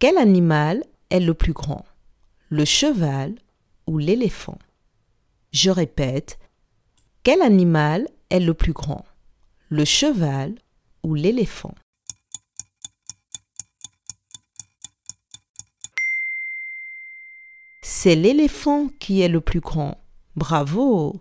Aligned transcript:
Quel 0.00 0.16
animal 0.16 0.84
est 1.10 1.18
le 1.18 1.34
plus 1.34 1.52
grand? 1.52 1.84
Le 2.50 2.64
cheval 2.64 3.34
ou 3.88 3.98
l'éléphant? 3.98 4.60
Je 5.50 5.70
répète, 5.70 6.38
quel 7.24 7.42
animal 7.42 8.06
est 8.30 8.38
le 8.38 8.54
plus 8.54 8.72
grand? 8.72 9.04
Le 9.70 9.84
cheval 9.84 10.54
ou 11.02 11.16
l'éléphant? 11.16 11.74
C'est 17.82 18.14
l'éléphant 18.14 18.86
qui 19.00 19.22
est 19.22 19.28
le 19.28 19.40
plus 19.40 19.58
grand. 19.58 20.00
Bravo! 20.36 21.18